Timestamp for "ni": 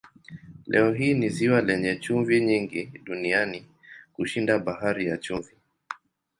1.13-1.29